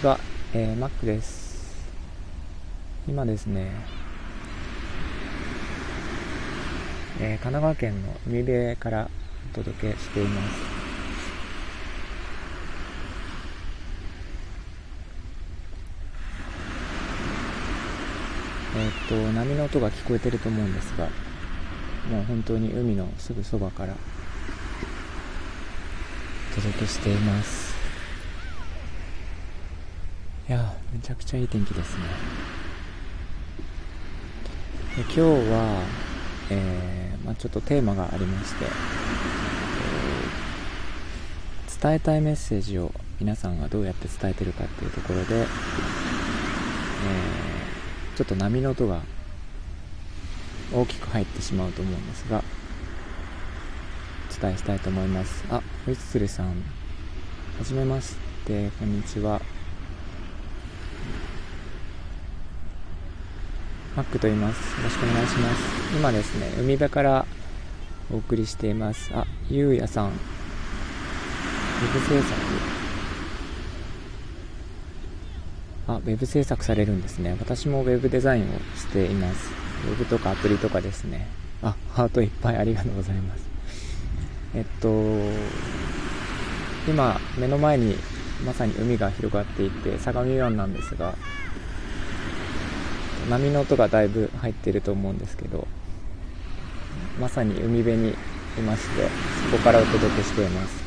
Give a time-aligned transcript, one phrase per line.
[0.00, 0.20] ちは、
[0.54, 1.74] えー、マックです。
[3.08, 3.72] 今ですね、
[7.20, 9.10] えー、神奈川県の海辺から
[9.50, 10.60] お届けしています。
[18.76, 21.06] えっ、と、波の音が聞こえてると思うんですが、
[22.08, 23.94] もう本当に海のすぐそばから
[26.52, 27.67] お届けしています。
[30.48, 32.04] いやめちゃくちゃいい天気ですね。
[34.96, 35.82] で今日は、
[36.50, 45.46] えー、まあ、ちょっとテーマがありまして、えー、伝えたいメッセージを皆さんがどうやって伝えてるかっていうところで、えー、
[48.16, 49.02] ちょっと波の音が
[50.72, 52.42] 大きく入ってしまうと思うんですが
[54.38, 55.44] お伝えしたいと思います。
[55.50, 56.54] あホイッスルさんは
[57.64, 59.42] じめましてこんにちは。
[63.98, 64.76] マックと言います。
[64.78, 65.96] よろしくお願いします。
[65.96, 67.26] 今ですね、海辺から
[68.12, 69.10] お送りしています。
[69.12, 70.10] あ、ゆうやさん。
[70.10, 70.14] ウェ
[71.92, 72.32] ブ制作。
[75.88, 77.36] あ、ウェブ制作されるんですね。
[77.40, 79.50] 私もウェブデザインをしています。
[79.88, 81.26] ウェブとかアプリとかですね。
[81.64, 83.48] あ、ハートいっぱいありがとうございます。
[84.54, 84.88] えっと、
[86.88, 87.96] 今、目の前に
[88.46, 91.16] まさに海が広がっていて、相模湾なんですが、
[93.28, 95.66] 波の音がだいぶ入ってると思うんですけど
[97.20, 99.08] まさに海辺にいまして
[99.50, 100.82] そこからお届けしています。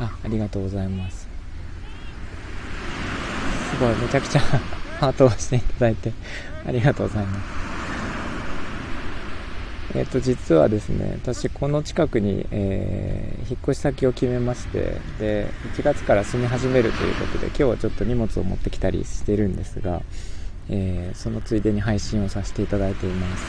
[0.00, 1.28] あありがとうございます。
[3.70, 4.40] すごいめちゃくちゃ
[5.00, 6.12] ハートをしていただいて
[6.66, 7.58] ありがとうございます。
[9.94, 20.02] えっ、と実はですね私この近くに、えー、引っ越し先を決めましてで1月から住み始めるということで今日はちょっと荷物を持ってきたりしてるんですが
[20.70, 23.44] えー、そのついでに配信をさせていただいています。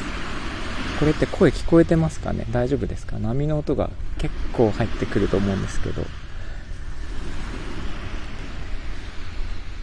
[1.00, 2.46] これって声聞こえてますかね？
[2.52, 3.20] 大丈夫ですか？
[3.20, 6.04] 波の音が結構入ってくると思うんですけど。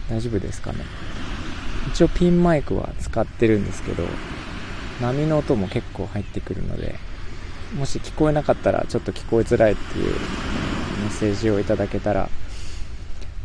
[0.09, 0.85] 大丈夫ですかね？
[1.89, 4.03] 一応ピンマイクは使ってるんですけど
[5.01, 6.95] 波の音も結構入ってくるので
[7.77, 10.17] もし聞こえなかったらちょっと聞こえづらいっていうメ
[11.07, 12.29] ッセージをいただけたら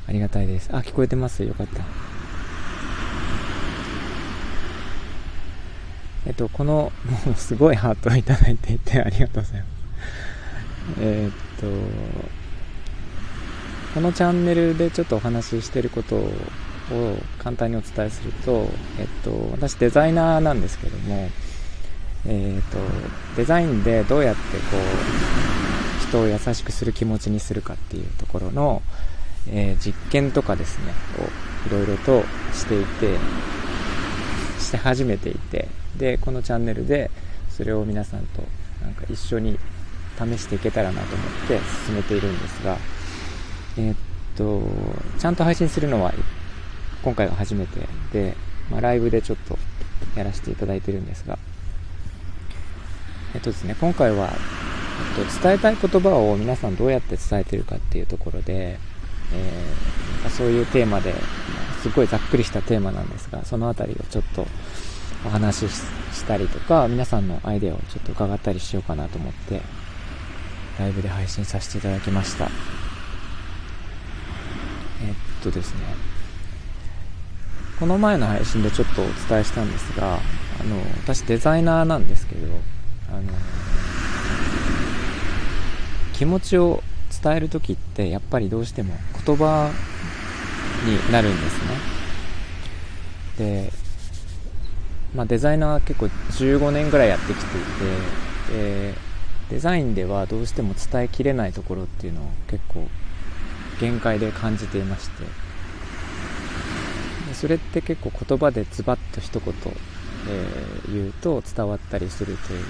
[0.06, 0.70] ありがたいです。
[0.72, 1.42] あ聞こえてます。
[1.42, 2.11] よかった。
[6.26, 6.92] えっと、この、
[7.26, 9.72] も うすごいハートをいただいていてありがとうございます。
[11.00, 11.66] えっと、
[13.94, 16.30] このチャンネルでちょっとお話ししていることを
[17.38, 18.68] 簡単にお伝えすると、
[18.98, 21.30] えっと、私デザイナーなんですけども、
[22.26, 22.78] えっと、
[23.36, 28.82] デザインでどうやってこう、人を優しくする気持ちにするかっていうところの、
[29.48, 32.22] えー、実験とかですね、をいろいろと
[32.52, 33.16] していて、
[34.58, 37.10] して始めていて、でこのチャンネルで
[37.50, 38.42] それを皆さんと
[38.82, 39.58] なんか一緒に
[40.18, 42.76] 試していけたらなと思って進めているんですが
[43.78, 43.96] えー、っ
[44.36, 44.62] と
[45.18, 46.12] ちゃんと配信するのは
[47.02, 47.80] 今回が初めて
[48.12, 48.36] で、
[48.70, 49.58] まあ、ライブでちょっと
[50.16, 51.38] やらせていただいてるんですが
[53.34, 54.30] えっとですね今回は、
[55.16, 58.78] えっと、伝えたい言葉を皆さんどうやって伝えてるかっていうところで、
[59.32, 61.14] えー、そういうテーマで
[61.82, 64.46] すごいざっくりしたテーマなんですがその辺りをちょっと
[65.24, 69.60] お話ししたりとか、皆さんのアイデアをちょっと伺ったりしようかなと思って、
[70.78, 72.44] ライブで配信させていただきました。
[72.44, 72.52] えっ
[75.42, 75.80] とですね、
[77.78, 80.18] この前の配信でちょっとお伝えしたんですが、あ
[80.64, 82.48] の、私デザイナーなんですけど、
[83.10, 83.22] あの、
[86.14, 86.82] 気持ちを
[87.22, 88.94] 伝える時ってやっぱりどうしても
[89.24, 89.70] 言葉
[90.84, 91.70] になるんですね。
[93.66, 93.72] で、
[95.14, 97.60] まあ、デザイナーは結構15年ぐらいやってきてい
[98.48, 98.52] て
[98.90, 98.94] で
[99.50, 102.88] デザインではどうしても伝えきれないところっていうのを結構
[103.80, 105.24] 限界で感じていまして。
[107.28, 109.54] でそれって結構言葉でズバッと一言、
[110.28, 112.64] えー、言うと伝わったりするという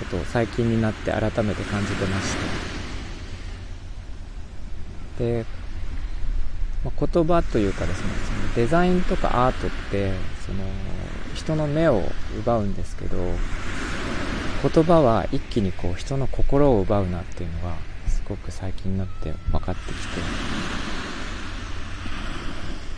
[0.00, 2.36] ことを最近になって改めて感じてまし
[5.18, 5.24] て。
[5.24, 5.44] で、
[6.84, 10.12] まあ、言葉というかですねデザインとかアートって
[10.44, 10.64] その
[11.34, 12.02] 人の目を
[12.40, 13.16] 奪うんですけど
[14.62, 17.76] 言葉は一気にこう人の心を奪うなっていうのが
[18.08, 20.20] すごく最近になって分かってきて。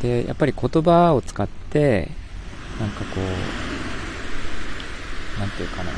[0.00, 2.08] でやっぱり言葉を使って
[2.80, 3.24] なんかこう
[5.38, 5.92] 何て言うかな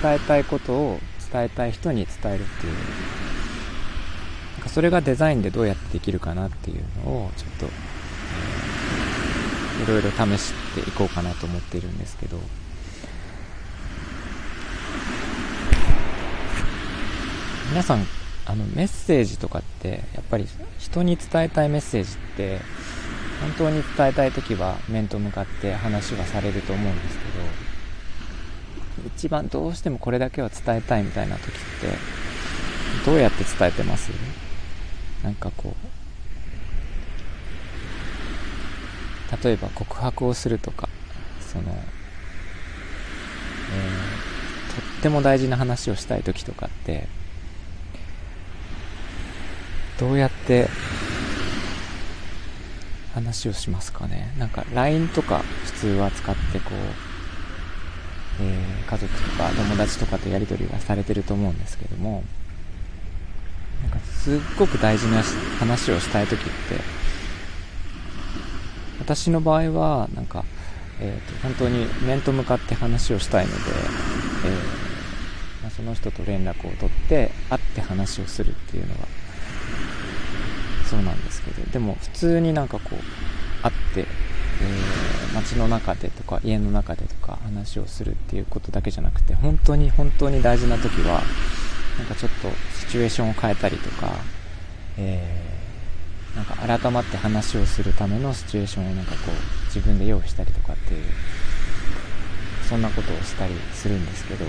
[0.00, 1.00] 伝えたいことを
[1.32, 2.72] 伝えたい人に伝えるっていう。
[4.58, 7.66] なんかそれがデザインでどうやってできるかなっていうのをちょっと
[9.82, 12.38] いろいろ試していこうかなと思っているんですけど。
[17.70, 18.06] 皆さん
[18.46, 20.46] あのメッセージとかってやっぱり
[20.78, 22.60] 人に伝えたいメッセージって
[23.42, 27.24] 本当に伝えたい時は面と向かって話はされると思うんですけ
[29.02, 31.52] ど一番どうしてもこれだけは伝えたいみたいな時って
[33.04, 34.10] どうやって伝えてます？
[35.22, 35.97] なんかこう
[39.42, 40.88] 例えば告白をするとか
[41.40, 41.74] その、えー、
[44.74, 47.06] とっても大事な話をしたい時とかって
[49.98, 50.68] どうやって
[53.14, 54.32] 話をしますかね？
[54.38, 56.74] なんか LINE とか普通は使ってこう、
[58.42, 62.22] えー、家族とか友達とかとやり取りがされてると思うんですけども
[63.82, 65.22] なんかすっごく大事な
[65.58, 66.48] 話をしたい時って
[69.08, 70.44] 私の場合はなんか、
[71.00, 73.64] えーと、本当に面と向かって話をしたいので、えー
[75.62, 79.06] まあ、その人と連絡を取って会って話をするっていうのが
[80.90, 82.96] そうなんですけどでも普通になんかこう
[83.62, 84.06] 会って、えー、
[85.34, 91.22] 街の中でとか家の中でとか話をするっていうことだけじゃなくて本当に本当に大事な時は
[91.96, 94.12] なんかちょっとシチュエーションを変えたりとか、
[94.98, 95.47] えー、
[96.38, 101.02] なんか改まって話をするためのシチュエーションをなんかこう自分で用意したりとかっていう
[102.68, 104.44] そんなことをしたりするんですけど。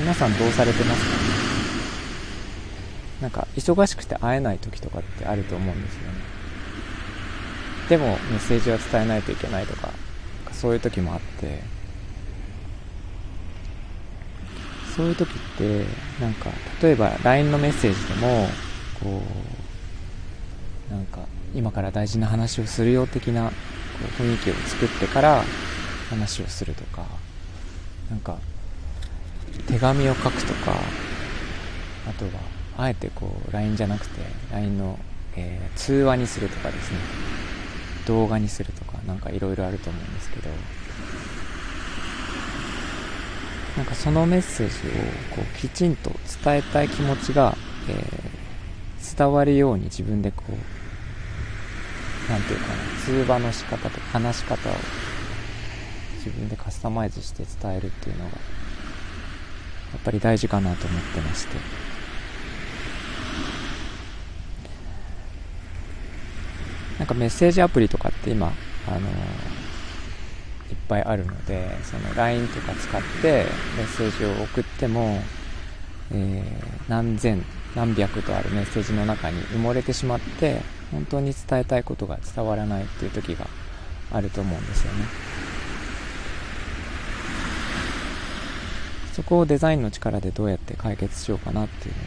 [0.00, 1.10] 皆さんどうされてますか？
[3.22, 6.08] なんか忙しくて会えない時とかってあると思うんですよね。
[7.88, 9.90] でもメッセージは伝えないといけないとか
[10.52, 11.77] そういう時もあって。
[14.98, 15.84] そういう時って
[16.20, 16.50] なんか
[16.82, 18.48] 例えば LINE のメッセージでも
[19.00, 19.22] こ
[20.90, 21.20] うなんか
[21.54, 23.52] 今から大事な話をするよ的なこ
[24.18, 25.44] う雰囲気を作ってから
[26.10, 27.04] 話をするとか
[28.10, 28.38] なんか
[29.68, 30.72] 手紙を書くとか
[32.08, 32.30] あとは
[32.76, 34.98] あえてこう LINE じゃなくて LINE の、
[35.36, 36.98] えー、通話にするとかですね。
[38.08, 40.48] 動画にするとかなんかいろいろあると思うんですけど。
[43.78, 46.10] なんかそのメッセージをこうきちんと
[46.42, 47.56] 伝えたい気持ちが、
[47.88, 50.52] えー、伝わるように自分でこう
[52.28, 54.72] 何て言うかな通話の仕方と話し方を
[56.16, 58.36] 自分でカスタマイズして伝えるっていうのがや
[59.98, 61.56] っぱり大事かなと思ってまして。
[66.98, 68.52] なんかメッセージアプリとかって今
[68.88, 69.04] あのいっ
[70.88, 73.44] ぱいあるのでその LINE とか使って
[73.76, 75.20] メッセージを送っても、
[76.12, 77.44] えー、何千
[77.74, 83.46] 何百とあるメッセージの中に埋もれてしまって本当に伝えたいことが伝わらないっていう時が
[84.10, 85.04] あると思うんですよね。
[89.12, 92.00] そこをデザインの力でどうやって解決しようかなっていうの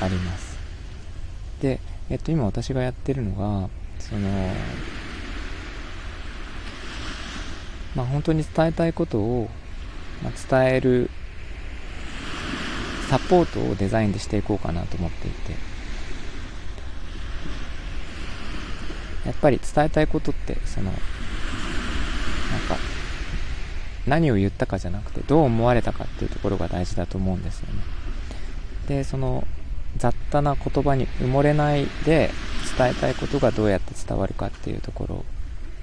[0.00, 0.58] があります。
[1.62, 1.80] で、
[2.10, 4.28] えっと、今私がやってるのがその
[7.96, 9.48] まあ本当に伝えたいことを、
[10.22, 10.32] まあ、
[10.64, 11.10] 伝える
[13.10, 15.76] サポートをデザインでしていこうかなと思っていて。
[19.26, 20.94] やっぱり伝えたいことってそのなん
[22.68, 22.76] か
[24.06, 27.82] 何を言ったかじゃなくてどう思われたかっていうところが大事だと思うんですよね。
[28.86, 29.44] でその
[29.96, 32.30] 雑多な言葉に埋もれないで
[32.78, 35.24] 伝えたいことがどうやって伝わるかっていうとこ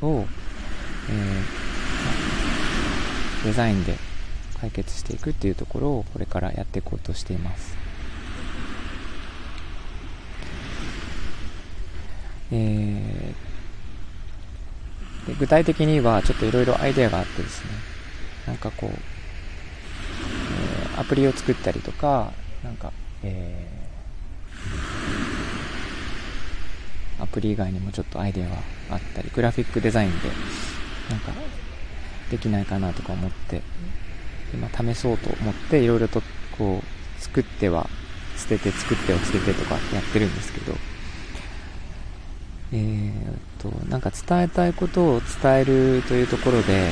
[0.02, 0.26] ろを、
[1.10, 1.63] えー、
[3.44, 3.96] デザインで
[4.60, 7.76] 解決していくっていうところをこれからやっていこうとしています。
[12.52, 17.72] えー、で具体的にはちょっといろいろアイデアがあってですね。
[18.46, 22.32] なんかこう、えー、アプリを作ったりとか、
[22.64, 22.92] なんか、
[23.24, 28.56] えー、アプリ以外にもちょっとアイデアが
[28.92, 30.30] あったり、グラフィックデザインで、
[31.10, 31.32] なんか、
[32.34, 33.62] できないかなとか思って、
[34.54, 36.24] 今試そうと思って、いろいろと
[36.58, 37.88] こう、作っては
[38.36, 40.74] 捨てて、作っては捨ててとかやってるんですけど、
[42.72, 46.90] えー、っと、なんか伝えたいことを伝えるというところで、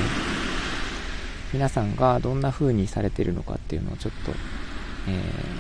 [1.54, 4.32] 皆さんがどんな風にされてるのかっていうのをちょっと、
[5.08, 5.12] え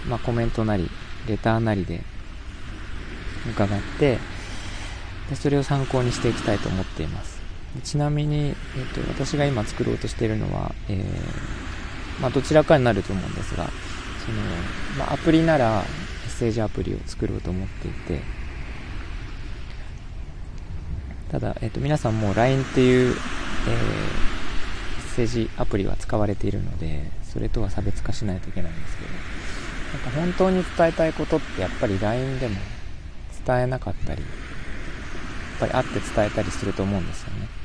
[0.05, 0.89] ー、まあ、コメントなり、
[1.27, 2.01] レターなりで
[3.49, 4.19] 伺って
[5.31, 7.40] で、それを参考にしていきたいと思っています。
[7.79, 8.55] ちなみに、えっ、
[8.93, 13.65] と、私が今作ろうとしているのは、えー、まあ、どちらかになると思うんですが、
[14.25, 14.41] その、
[14.97, 15.83] まあ、アプリならメ
[16.27, 18.21] ッセージアプリを作ろうと思っていて、
[21.31, 23.21] ただ、えっ、と、皆さんも LINE っていう、えー、メ
[24.99, 29.09] ッセージアプリは使われているので、それとは差別化しないといけないんですけど、
[29.93, 32.55] なんか本当に伝えたいことってやっぱり LINE でも
[33.45, 37.60] 伝えなかったり、やっぱり会って伝えたりすると思うんですよね。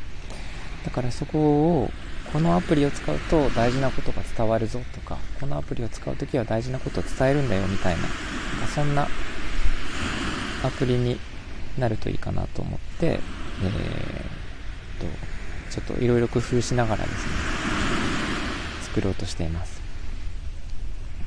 [0.87, 1.90] だからそこを、
[2.33, 8.02] このアプリを使うと大事なことが伝わるぞとか、このアプリを使うときは大事なことを伝えるんだよみたいな、
[8.69, 9.09] そんな
[10.64, 11.19] アプリに
[11.76, 13.21] なるといいかなと思って、えー、
[15.00, 15.07] と、
[15.71, 17.33] ちょっといろいろ工夫しながらですね、
[18.83, 19.83] 作ろうとしています。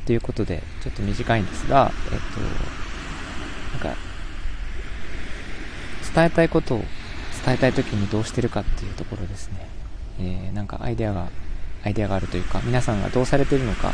[0.05, 2.19] ということで、ちょっと短いんですが、えっ、
[3.79, 4.01] と、なんか、
[6.15, 6.83] 伝えたいことを
[7.43, 9.67] 伝えたい時にどうしてるかっていうところですね。
[10.19, 11.29] えー、なんかアイデアが、
[11.83, 13.93] アイデアがあるというか、皆さんがどうされてるのか、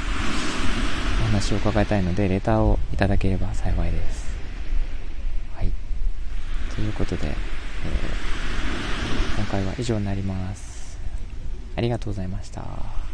[1.22, 4.26] お話を伺いたいので、レターをいただければ幸いです。
[5.56, 5.72] はい。
[6.74, 7.36] ということで、えー、
[9.38, 10.98] 今回は以上になります。
[11.76, 13.05] ありがとうございました。